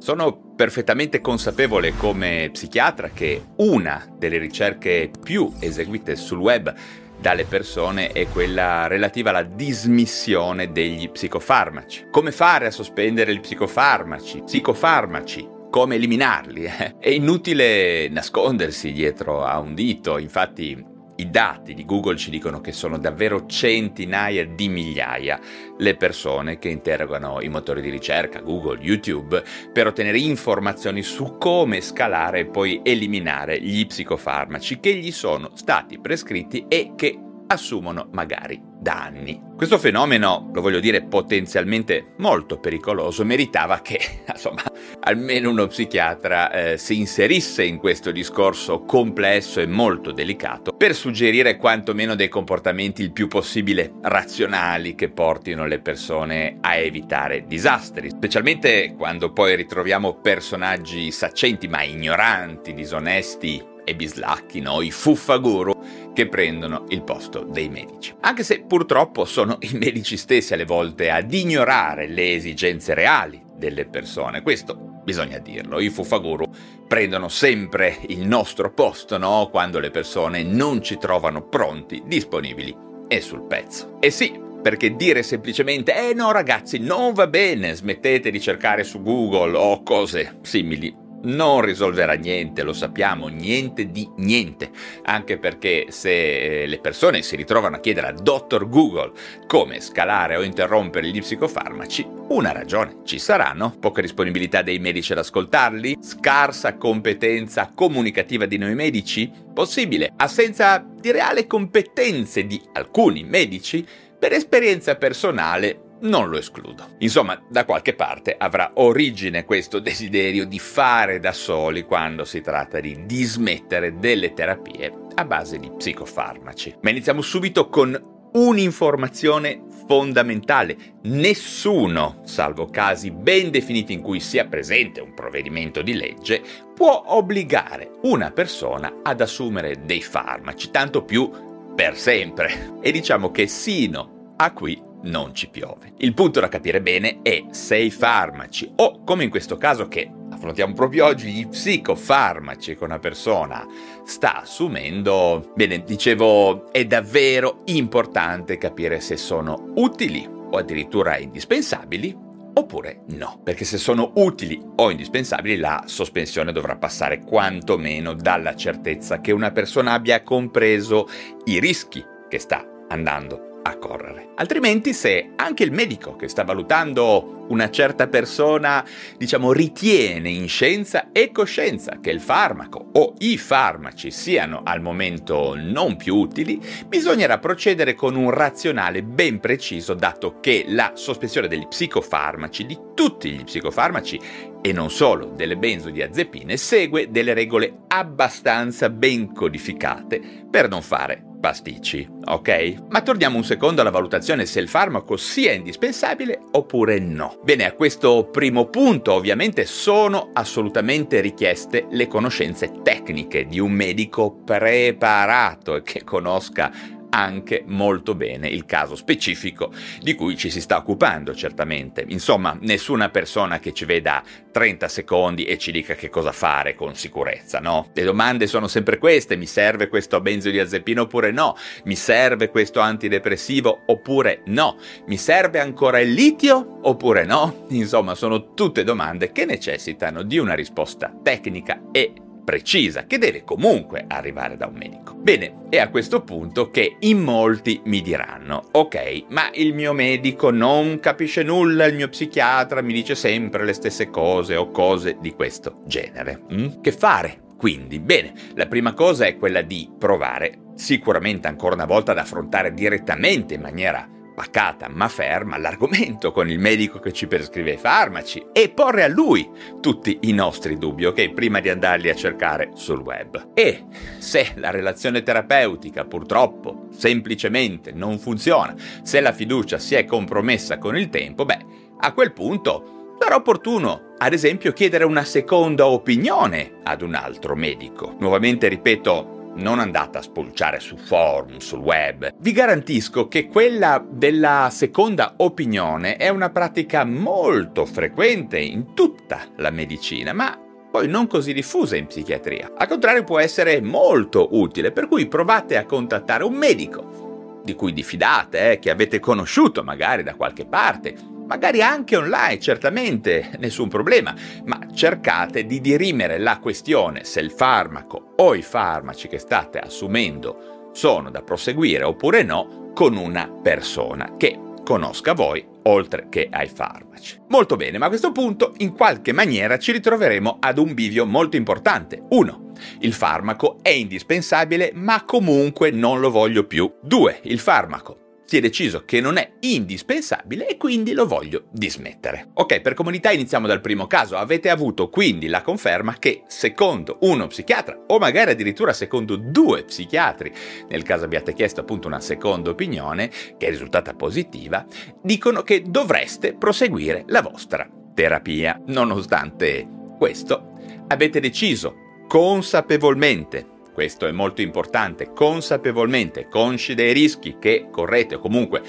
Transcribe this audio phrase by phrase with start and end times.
[0.00, 6.74] Sono perfettamente consapevole come psichiatra che una delle ricerche più eseguite sul web
[7.20, 12.06] dalle persone è quella relativa alla dismissione degli psicofarmaci.
[12.10, 14.42] Come fare a sospendere gli psicofarmaci?
[14.42, 16.62] Psicofarmaci, come eliminarli.
[16.98, 20.82] È inutile nascondersi dietro a un dito, infatti
[21.20, 25.38] i dati di Google ci dicono che sono davvero centinaia di migliaia
[25.76, 31.80] le persone che interrogano i motori di ricerca, Google, YouTube, per ottenere informazioni su come
[31.80, 37.18] scalare e poi eliminare gli psicofarmaci che gli sono stati prescritti e che
[37.50, 39.48] assumono magari da anni.
[39.56, 44.62] Questo fenomeno, lo voglio dire, potenzialmente molto pericoloso, meritava che, insomma,
[45.00, 51.56] almeno uno psichiatra eh, si inserisse in questo discorso complesso e molto delicato per suggerire
[51.56, 58.94] quantomeno dei comportamenti il più possibile razionali che portino le persone a evitare disastri, specialmente
[58.96, 64.80] quando poi ritroviamo personaggi saccenti ma ignoranti, disonesti e bislacchi, no?
[64.80, 68.14] i fuffaguru che prendono il posto dei medici.
[68.20, 73.86] Anche se purtroppo sono i medici stessi alle volte ad ignorare le esigenze reali delle
[73.86, 74.42] persone.
[74.42, 76.48] Questo bisogna dirlo, i fuffaguru
[76.86, 79.48] prendono sempre il nostro posto, no?
[79.50, 82.76] Quando le persone non ci trovano pronti, disponibili
[83.08, 83.96] e sul pezzo.
[84.00, 89.02] E sì, perché dire semplicemente eh no ragazzi non va bene, smettete di cercare su
[89.02, 94.70] Google o cose simili non risolverà niente, lo sappiamo, niente di niente,
[95.02, 98.68] anche perché se eh, le persone si ritrovano a chiedere a Dr.
[98.68, 99.12] Google
[99.46, 103.74] come scalare o interrompere gli psicofarmaci, una ragione ci sarà, no?
[103.78, 105.98] Poca disponibilità dei medici ad ascoltarli?
[106.00, 109.30] Scarsa competenza comunicativa di noi medici?
[109.52, 110.12] Possibile.
[110.16, 113.86] Assenza di reale competenze di alcuni medici?
[114.18, 116.96] Per esperienza personale non lo escludo.
[116.98, 122.80] Insomma, da qualche parte avrà origine questo desiderio di fare da soli quando si tratta
[122.80, 126.76] di dismettere delle terapie a base di psicofarmaci.
[126.82, 130.76] Ma iniziamo subito con un'informazione fondamentale.
[131.02, 136.42] Nessuno, salvo casi ben definiti in cui sia presente un provvedimento di legge,
[136.74, 141.28] può obbligare una persona ad assumere dei farmaci, tanto più
[141.74, 142.78] per sempre.
[142.80, 145.92] E diciamo che sino a qui non ci piove.
[145.98, 150.10] Il punto da capire bene è se i farmaci, o come in questo caso che
[150.30, 153.66] affrontiamo proprio oggi, gli psicofarmaci che una persona
[154.04, 163.02] sta assumendo, bene, dicevo, è davvero importante capire se sono utili o addirittura indispensabili oppure
[163.08, 169.32] no, perché se sono utili o indispensabili la sospensione dovrà passare quantomeno dalla certezza che
[169.32, 171.08] una persona abbia compreso
[171.44, 174.30] i rischi che sta andando a correre.
[174.36, 178.84] Altrimenti se anche il medico che sta valutando una certa persona,
[179.16, 185.54] diciamo, ritiene in scienza e coscienza che il farmaco o i farmaci siano al momento
[185.56, 191.66] non più utili, bisognerà procedere con un razionale ben preciso, dato che la sospensione degli
[191.66, 194.20] psicofarmaci, di tutti gli psicofarmaci
[194.62, 202.06] e non solo delle benzodiazepine, segue delle regole abbastanza ben codificate per non fare pasticci,
[202.26, 202.74] ok?
[202.88, 207.40] Ma torniamo un secondo alla valutazione se il farmaco sia indispensabile oppure no.
[207.42, 214.42] Bene, a questo primo punto ovviamente sono assolutamente richieste le conoscenze tecniche di un medico
[214.44, 220.76] preparato e che conosca anche molto bene il caso specifico di cui ci si sta
[220.76, 222.04] occupando, certamente.
[222.08, 226.94] Insomma, nessuna persona che ci veda 30 secondi e ci dica che cosa fare con
[226.94, 227.90] sicurezza, no?
[227.92, 231.56] Le domande sono sempre queste, mi serve questo benzodiazepino oppure no?
[231.84, 234.78] Mi serve questo antidepressivo oppure no?
[235.06, 237.66] Mi serve ancora il litio oppure no?
[237.68, 242.12] Insomma, sono tutte domande che necessitano di una risposta tecnica e
[242.50, 245.14] precisa che deve comunque arrivare da un medico.
[245.14, 250.50] Bene, è a questo punto che in molti mi diranno, ok, ma il mio medico
[250.50, 255.32] non capisce nulla, il mio psichiatra mi dice sempre le stesse cose o cose di
[255.32, 256.42] questo genere.
[256.52, 256.80] Mm?
[256.80, 257.42] Che fare?
[257.56, 262.74] Quindi, bene, la prima cosa è quella di provare sicuramente ancora una volta ad affrontare
[262.74, 264.08] direttamente in maniera
[264.40, 269.08] pacata ma ferma l'argomento con il medico che ci prescrive i farmaci e porre a
[269.08, 269.46] lui
[269.82, 271.34] tutti i nostri dubbi, ok?
[271.34, 273.50] Prima di andarli a cercare sul web.
[273.52, 273.84] E
[274.16, 280.96] se la relazione terapeutica purtroppo semplicemente non funziona, se la fiducia si è compromessa con
[280.96, 281.66] il tempo, beh,
[281.98, 288.16] a quel punto sarà opportuno, ad esempio, chiedere una seconda opinione ad un altro medico.
[288.18, 292.32] Nuovamente ripeto, non andate a spulciare su forum, sul web.
[292.38, 299.70] Vi garantisco che quella della seconda opinione è una pratica molto frequente in tutta la
[299.70, 300.58] medicina, ma
[300.90, 302.72] poi non così diffusa in psichiatria.
[302.76, 307.92] Al contrario può essere molto utile, per cui provate a contattare un medico di cui
[307.92, 311.14] diffidate, eh, che avete conosciuto magari da qualche parte,
[311.50, 314.32] magari anche online, certamente, nessun problema,
[314.66, 320.90] ma cercate di dirimere la questione se il farmaco o i farmaci che state assumendo
[320.92, 327.40] sono da proseguire oppure no con una persona che conosca voi oltre che ai farmaci.
[327.48, 331.56] Molto bene, ma a questo punto in qualche maniera ci ritroveremo ad un bivio molto
[331.56, 332.22] importante.
[332.28, 332.72] 1.
[333.00, 336.88] Il farmaco è indispensabile ma comunque non lo voglio più.
[337.02, 337.40] 2.
[337.42, 342.48] Il farmaco si è deciso che non è indispensabile e quindi lo voglio dismettere.
[342.54, 344.36] Ok, per comunità iniziamo dal primo caso.
[344.36, 350.52] Avete avuto quindi la conferma che secondo uno psichiatra o magari addirittura secondo due psichiatri,
[350.88, 354.84] nel caso abbiate chiesto appunto una seconda opinione che è risultata positiva,
[355.22, 358.82] dicono che dovreste proseguire la vostra terapia.
[358.86, 359.86] Nonostante
[360.18, 360.72] questo,
[361.06, 368.80] avete deciso consapevolmente questo è molto importante, consapevolmente, consci dei rischi che correte o comunque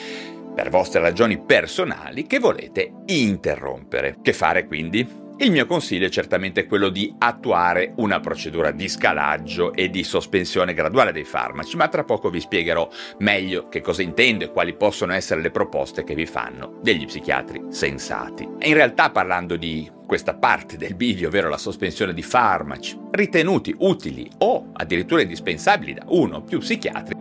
[0.56, 4.20] per vostre ragioni personali che volete interrompere.
[4.22, 5.21] Che fare quindi?
[5.42, 10.76] Il mio consiglio è certamente quello di attuare una procedura di scalaggio e di sospensione
[10.76, 15.14] graduale dei farmaci, ma tra poco vi spiegherò meglio che cosa intendo e quali possono
[15.14, 18.48] essere le proposte che vi fanno degli psichiatri sensati.
[18.60, 23.74] E in realtà parlando di questa parte del bivio, ovvero la sospensione di farmaci, ritenuti
[23.80, 27.18] utili o addirittura indispensabili da uno o più psichiatri,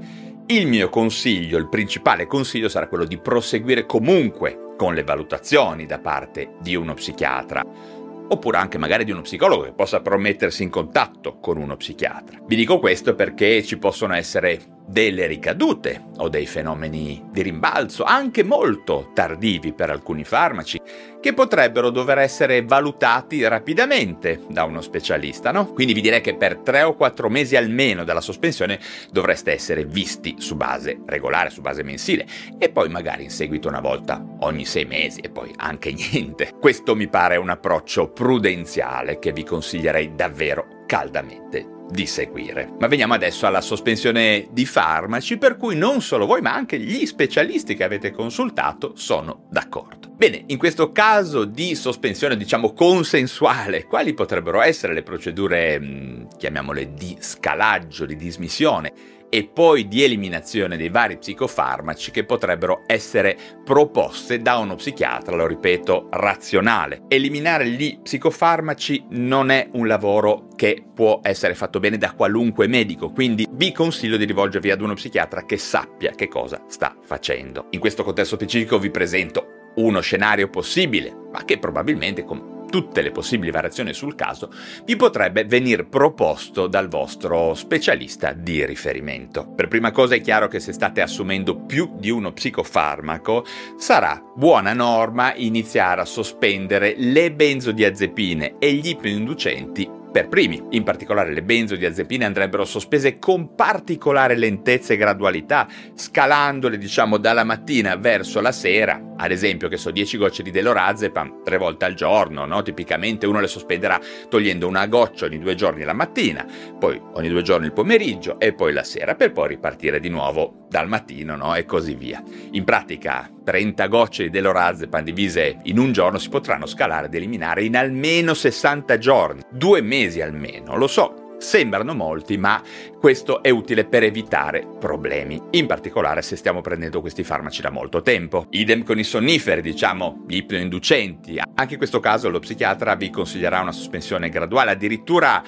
[0.48, 5.98] il mio consiglio, il principale consiglio sarà quello di proseguire comunque con le valutazioni da
[6.00, 7.98] parte di uno psichiatra
[8.32, 12.40] oppure anche magari di uno psicologo che possa promettersi in contatto con uno psichiatra.
[12.44, 18.42] Vi dico questo perché ci possono essere delle ricadute o dei fenomeni di rimbalzo, anche
[18.42, 20.80] molto tardivi per alcuni farmaci,
[21.20, 25.72] che potrebbero dover essere valutati rapidamente da uno specialista, no?
[25.72, 28.80] Quindi vi direi che per tre o quattro mesi almeno dalla sospensione
[29.12, 32.26] dovreste essere visti su base regolare, su base mensile,
[32.58, 36.50] e poi magari in seguito una volta ogni sei mesi e poi anche niente.
[36.58, 42.70] Questo mi pare un approccio prudenziale che vi consiglierei davvero caldamente di seguire.
[42.78, 47.04] Ma veniamo adesso alla sospensione di farmaci, per cui non solo voi, ma anche gli
[47.06, 50.08] specialisti che avete consultato sono d'accordo.
[50.16, 56.92] Bene, in questo caso di sospensione, diciamo consensuale, quali potrebbero essere le procedure, mm, chiamiamole
[56.94, 58.92] di scalaggio, di dismissione?
[59.30, 65.46] E poi di eliminazione dei vari psicofarmaci che potrebbero essere proposte da uno psichiatra, lo
[65.46, 67.04] ripeto, razionale.
[67.08, 73.10] Eliminare gli psicofarmaci non è un lavoro che può essere fatto bene da qualunque medico,
[73.10, 77.68] quindi vi consiglio di rivolgervi ad uno psichiatra che sappia che cosa sta facendo.
[77.70, 83.10] In questo contesto specifico vi presento uno scenario possibile, ma che probabilmente con tutte le
[83.10, 84.50] possibili variazioni sul caso,
[84.86, 89.46] vi potrebbe venir proposto dal vostro specialista di riferimento.
[89.54, 93.44] Per prima cosa è chiaro che se state assumendo più di uno psicofarmaco,
[93.76, 100.62] sarà buona norma iniziare a sospendere le benzodiazepine e gli ipnoinducenti per primi.
[100.70, 107.96] In particolare le benzodiazepine andrebbero sospese con particolare lentezza e gradualità, scalandole diciamo dalla mattina
[107.96, 112.44] verso la sera, ad esempio che so 10 gocce di delorazepam tre volte al giorno,
[112.44, 112.62] no?
[112.62, 116.46] tipicamente uno le sospenderà togliendo una goccia ogni due giorni la mattina,
[116.78, 120.66] poi ogni due giorni il pomeriggio e poi la sera per poi ripartire di nuovo
[120.68, 121.54] dal mattino no?
[121.54, 122.22] e così via.
[122.52, 127.64] In pratica 30 gocce di delorazepam divise in un giorno si potranno scalare ed eliminare
[127.64, 131.28] in almeno 60 giorni, due mesi almeno, lo so.
[131.40, 132.62] Sembrano molti, ma
[132.98, 138.02] questo è utile per evitare problemi, in particolare se stiamo prendendo questi farmaci da molto
[138.02, 138.44] tempo.
[138.50, 141.40] Idem con i sonniferi, diciamo, gli ipnoinducenti.
[141.54, 145.42] Anche in questo caso lo psichiatra vi consiglierà una sospensione graduale, addirittura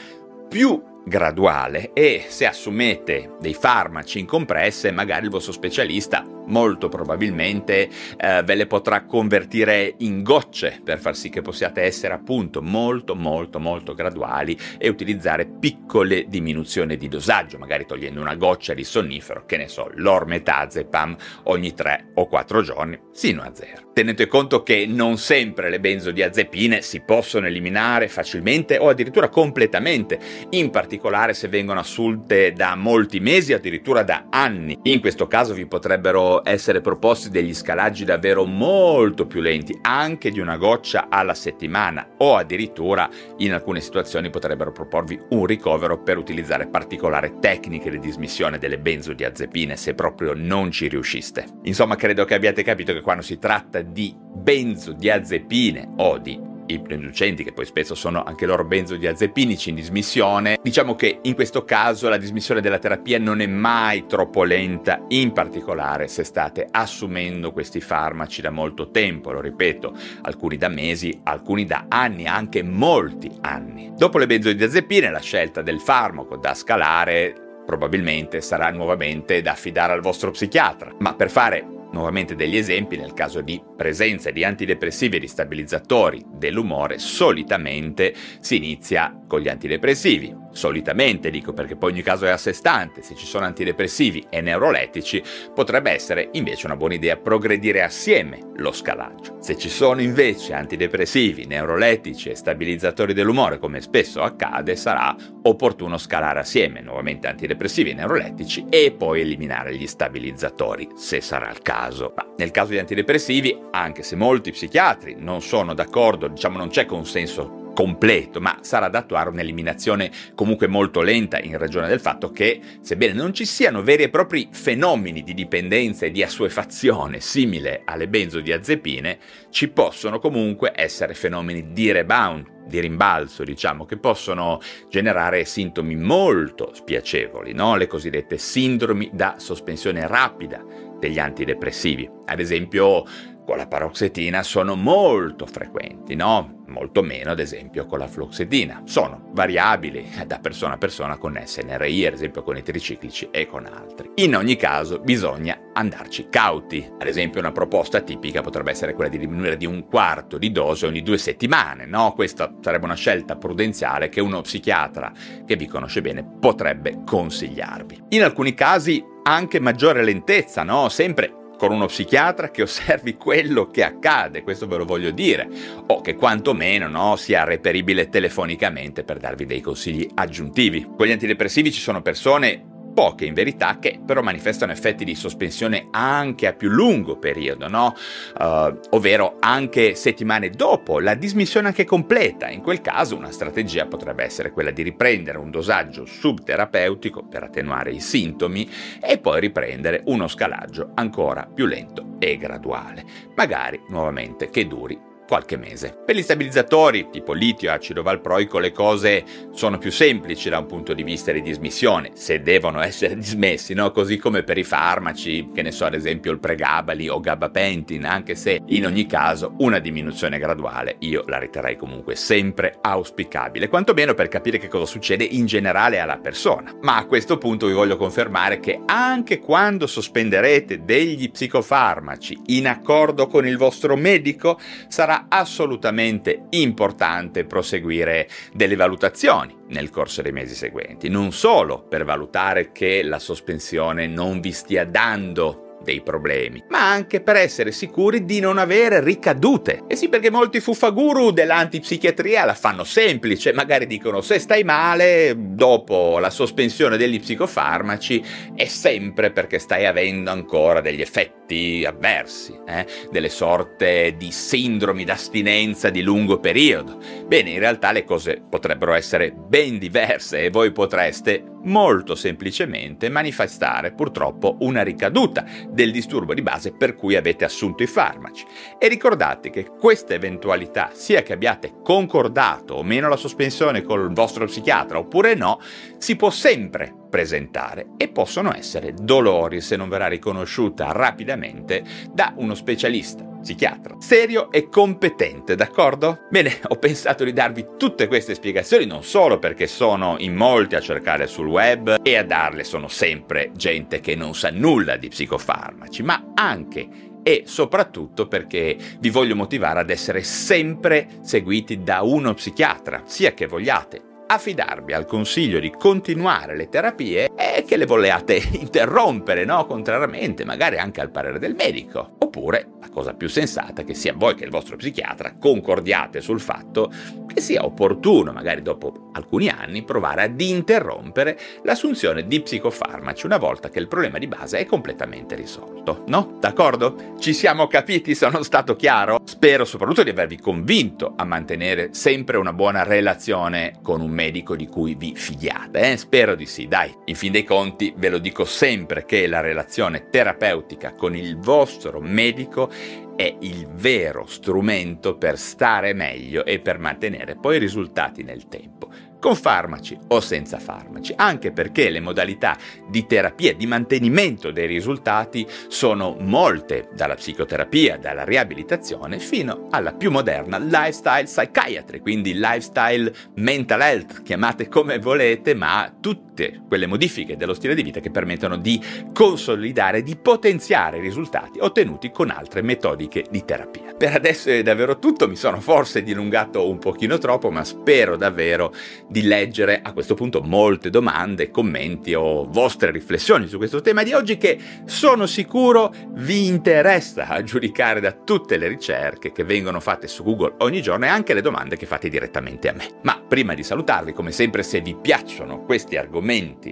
[0.48, 7.88] più graduale e se assumete dei farmaci in compresse, magari il vostro specialista molto probabilmente
[8.16, 13.14] eh, ve le potrà convertire in gocce per far sì che possiate essere appunto molto
[13.14, 19.44] molto molto graduali e utilizzare piccole diminuzioni di dosaggio, magari togliendo una goccia di sonnifero,
[19.46, 23.90] che ne so, l'ormetazepam ogni 3 o 4 giorni, sino a zero.
[23.92, 30.18] Tenete conto che non sempre le benzodiazepine si possono eliminare facilmente o addirittura completamente,
[30.50, 34.78] in particolare se vengono assunte da molti mesi, addirittura da anni.
[34.84, 40.40] In questo caso vi potrebbero essere proposti degli scalaggi davvero molto più lenti, anche di
[40.40, 46.68] una goccia alla settimana o addirittura in alcune situazioni potrebbero proporvi un ricovero per utilizzare
[46.68, 51.44] particolari tecniche di dismissione delle benzodiazepine se proprio non ci riusciste.
[51.64, 57.52] Insomma, credo che abbiate capito che quando si tratta di benzodiazepine o di ipnoinducenti, che
[57.52, 62.60] poi spesso sono anche loro benzodiazepinici in dismissione, diciamo che in questo caso la dismissione
[62.60, 68.50] della terapia non è mai troppo lenta, in particolare se state assumendo questi farmaci da
[68.50, 73.92] molto tempo, lo ripeto, alcuni da mesi, alcuni da anni, anche molti anni.
[73.96, 80.00] Dopo le benzodiazepine la scelta del farmaco da scalare probabilmente sarà nuovamente da affidare al
[80.00, 85.20] vostro psichiatra, ma per fare Nuovamente degli esempi nel caso di presenza di antidepressivi e
[85.20, 90.34] di stabilizzatori dell'umore, solitamente si inizia con gli antidepressivi.
[90.52, 94.40] Solitamente dico perché poi ogni caso è a sé stante, se ci sono antidepressivi e
[94.40, 95.22] neurolettici
[95.54, 99.38] potrebbe essere invece una buona idea progredire assieme lo scalaggio.
[99.40, 106.40] Se ci sono invece antidepressivi, neurolettici e stabilizzatori dell'umore come spesso accade sarà opportuno scalare
[106.40, 112.12] assieme nuovamente antidepressivi e neurolettici e poi eliminare gli stabilizzatori se sarà il caso.
[112.14, 116.86] Ma nel caso di antidepressivi, anche se molti psichiatri non sono d'accordo, diciamo non c'è
[116.86, 122.60] consenso completo, ma sarà da attuare un'eliminazione comunque molto lenta in ragione del fatto che,
[122.80, 128.08] sebbene non ci siano veri e propri fenomeni di dipendenza e di assuefazione simile alle
[128.08, 129.18] benzodiazepine,
[129.50, 136.72] ci possono comunque essere fenomeni di rebound, di rimbalzo, diciamo, che possono generare sintomi molto
[136.74, 137.76] spiacevoli, no?
[137.76, 140.64] le cosiddette sindromi da sospensione rapida
[140.98, 142.08] degli antidepressivi.
[142.26, 143.04] Ad esempio,
[143.44, 146.60] con la paroxetina sono molto frequenti, no?
[146.66, 148.82] Molto meno, ad esempio, con la fluoxetina.
[148.84, 153.66] Sono variabili da persona a persona con SNRI, ad esempio con i triciclici e con
[153.66, 154.10] altri.
[154.16, 156.88] In ogni caso, bisogna andarci cauti.
[156.98, 160.86] Ad esempio, una proposta tipica potrebbe essere quella di diminuire di un quarto di dose
[160.86, 162.12] ogni due settimane, no?
[162.14, 165.12] Questa sarebbe una scelta prudenziale che uno psichiatra
[165.44, 168.04] che vi conosce bene potrebbe consigliarvi.
[168.10, 170.88] In alcuni casi anche maggiore lentezza, no?
[170.88, 175.48] Sempre con uno psichiatra che osservi quello che accade, questo ve lo voglio dire,
[175.86, 180.84] o che quantomeno no, sia reperibile telefonicamente per darvi dei consigli aggiuntivi.
[180.96, 185.88] Con gli antidepressivi ci sono persone poche in verità che però manifestano effetti di sospensione
[185.90, 187.94] anche a più lungo periodo, no?
[188.38, 192.48] Uh, ovvero anche settimane dopo la dismissione anche completa.
[192.48, 197.90] In quel caso una strategia potrebbe essere quella di riprendere un dosaggio subterapeutico per attenuare
[197.90, 198.68] i sintomi
[199.00, 205.56] e poi riprendere uno scalaggio ancora più lento e graduale, magari nuovamente che duri qualche
[205.56, 205.96] mese.
[206.04, 210.66] Per gli stabilizzatori, tipo litio e acido valproico, le cose sono più semplici da un
[210.66, 213.90] punto di vista di dismissione, se devono essere dismessi, no?
[213.90, 218.34] Così come per i farmaci, che ne so, ad esempio il pregabali o gabapentin, anche
[218.34, 224.28] se in ogni caso una diminuzione graduale io la riterrei comunque sempre auspicabile, quantomeno per
[224.28, 226.74] capire che cosa succede in generale alla persona.
[226.82, 233.26] Ma a questo punto vi voglio confermare che anche quando sospenderete degli psicofarmaci in accordo
[233.26, 241.08] con il vostro medico, sarà assolutamente importante proseguire delle valutazioni nel corso dei mesi seguenti,
[241.08, 247.20] non solo per valutare che la sospensione non vi stia dando dei problemi, ma anche
[247.20, 249.82] per essere sicuri di non avere ricadute.
[249.88, 256.18] E sì, perché molti fuffaguru dell'antipsichiatria la fanno semplice, magari dicono se stai male dopo
[256.18, 258.22] la sospensione degli psicofarmaci
[258.54, 261.41] è sempre perché stai avendo ancora degli effetti
[261.86, 262.86] avversi, eh?
[263.10, 266.98] delle sorte di sindromi d'astinenza di lungo periodo.
[267.26, 273.92] Bene, in realtà le cose potrebbero essere ben diverse e voi potreste molto semplicemente manifestare
[273.92, 278.44] purtroppo una ricaduta del disturbo di base per cui avete assunto i farmaci.
[278.78, 284.12] E ricordate che questa eventualità, sia che abbiate concordato o meno la sospensione con il
[284.12, 285.60] vostro psichiatra oppure no,
[285.98, 292.54] si può sempre presentare e possono essere dolori se non verrà riconosciuta rapidamente da uno
[292.54, 293.96] specialista psichiatra.
[293.98, 296.20] Serio e competente, d'accordo?
[296.30, 300.80] Bene, ho pensato di darvi tutte queste spiegazioni non solo perché sono in molti a
[300.80, 306.02] cercare sul web e a darle sono sempre gente che non sa nulla di psicofarmaci,
[306.02, 313.02] ma anche e soprattutto perché vi voglio motivare ad essere sempre seguiti da uno psichiatra,
[313.04, 319.44] sia che vogliate affidarvi al consiglio di continuare le terapie e che le vogliate interrompere,
[319.44, 319.66] no?
[319.66, 322.16] Contrariamente, magari anche al parere del medico.
[322.18, 326.90] Oppure, la cosa più sensata, che sia voi che il vostro psichiatra concordiate sul fatto
[327.32, 333.70] che sia opportuno, magari dopo alcuni anni, provare ad interrompere l'assunzione di psicofarmaci una volta
[333.70, 336.04] che il problema di base è completamente risolto.
[336.08, 336.36] No?
[336.38, 337.14] D'accordo?
[337.18, 338.14] Ci siamo capiti?
[338.14, 339.20] Sono stato chiaro?
[339.24, 344.66] Spero soprattutto di avervi convinto a mantenere sempre una buona relazione con un medico di
[344.66, 345.92] cui vi fidiate.
[345.92, 345.96] Eh?
[345.96, 346.94] Spero di sì, dai.
[347.06, 352.00] In fin dei conti ve lo dico sempre che la relazione terapeutica con il vostro
[352.00, 352.70] medico
[353.16, 359.36] è il vero strumento per stare meglio e per mantenere poi risultati nel tempo con
[359.36, 366.16] farmaci o senza farmaci, anche perché le modalità di terapia, di mantenimento dei risultati sono
[366.18, 374.22] molte, dalla psicoterapia, dalla riabilitazione, fino alla più moderna lifestyle psychiatry, quindi lifestyle mental health,
[374.22, 376.31] chiamate come volete, ma tutte
[376.66, 378.80] quelle modifiche dello stile di vita che permettono di
[379.12, 383.94] consolidare, di potenziare i risultati ottenuti con altre metodiche di terapia.
[383.96, 388.72] Per adesso è davvero tutto, mi sono forse dilungato un pochino troppo, ma spero davvero
[389.08, 394.12] di leggere a questo punto molte domande, commenti o vostre riflessioni su questo tema di
[394.12, 400.08] oggi che sono sicuro vi interessa a giudicare da tutte le ricerche che vengono fatte
[400.08, 402.88] su Google ogni giorno e anche le domande che fate direttamente a me.
[403.02, 406.21] Ma prima di salutarvi, come sempre, se vi piacciono questi argomenti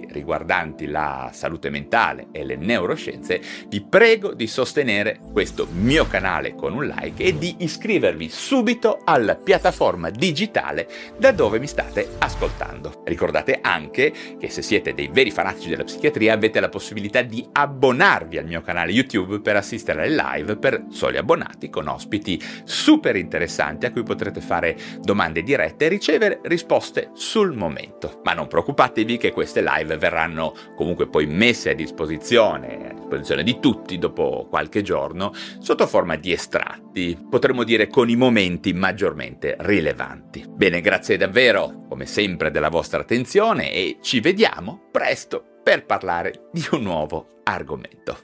[0.09, 6.73] riguardanti la salute mentale e le neuroscienze, vi prego di sostenere questo mio canale con
[6.73, 13.03] un like e di iscrivervi subito alla piattaforma digitale da dove mi state ascoltando.
[13.05, 18.37] Ricordate anche che se siete dei veri fanatici della psichiatria avete la possibilità di abbonarvi
[18.37, 23.85] al mio canale YouTube per assistere alle live per soli abbonati con ospiti super interessanti
[23.85, 28.21] a cui potrete fare domande dirette e ricevere risposte sul momento.
[28.23, 33.59] Ma non preoccupatevi che queste live verranno comunque poi messe a disposizione, a disposizione di
[33.59, 40.45] tutti dopo qualche giorno sotto forma di estratti, potremmo dire con i momenti maggiormente rilevanti.
[40.47, 46.63] Bene, grazie davvero, come sempre della vostra attenzione e ci vediamo presto per parlare di
[46.73, 48.19] un nuovo argomento.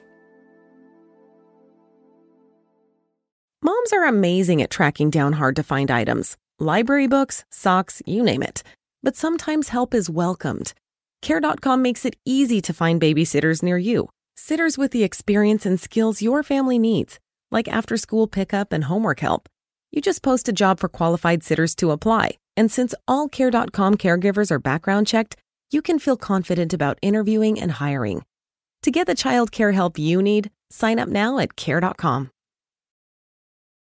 [3.60, 8.44] Moms are amazing at tracking down hard to find items library books, socks, you name
[8.44, 8.62] it.
[9.02, 10.74] But sometimes help is welcomed.
[11.22, 16.22] Care.com makes it easy to find babysitters near you, sitters with the experience and skills
[16.22, 17.18] your family needs,
[17.50, 19.48] like after school pickup and homework help.
[19.90, 22.32] You just post a job for qualified sitters to apply.
[22.56, 25.36] And since all Care.com caregivers are background checked,
[25.70, 28.22] you can feel confident about interviewing and hiring.
[28.82, 32.30] To get the child care help you need, sign up now at Care.com.